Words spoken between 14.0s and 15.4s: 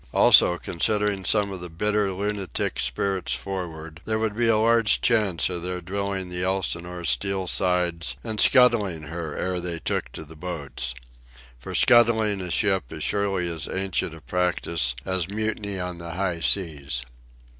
a practice as